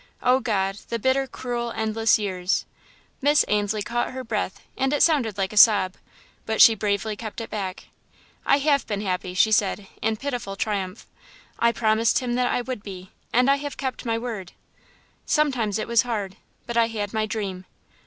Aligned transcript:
Oh, 0.23 0.39
God, 0.39 0.79
the 0.89 0.97
bitter, 0.97 1.27
cruel, 1.27 1.71
endless 1.73 2.17
years!" 2.17 2.65
Miss 3.21 3.45
Ainslie 3.47 3.83
caught 3.83 4.13
her 4.13 4.23
breath 4.23 4.59
and 4.75 4.93
it 4.93 5.03
sounded 5.03 5.37
like 5.37 5.53
a 5.53 5.57
sob, 5.57 5.93
but 6.47 6.59
she 6.59 6.73
bravely 6.73 7.15
kept 7.15 7.39
it 7.39 7.51
back. 7.51 7.83
"I 8.43 8.57
have 8.57 8.87
been 8.87 9.01
happy," 9.01 9.35
she 9.35 9.51
said, 9.51 9.85
in 10.01 10.15
pitiful 10.17 10.55
triumph; 10.55 11.05
"I 11.59 11.71
promised 11.71 12.17
him 12.17 12.33
that 12.33 12.51
I 12.51 12.61
would 12.61 12.81
be, 12.81 13.11
and 13.31 13.47
I 13.47 13.57
have 13.57 13.77
kept 13.77 14.03
my 14.03 14.17
word. 14.17 14.53
Sometimes 15.27 15.77
it 15.77 15.87
was 15.87 16.01
hard, 16.01 16.35
but 16.65 16.75
I 16.77 16.87
had 16.87 17.13
my 17.13 17.27
dream. 17.27 17.65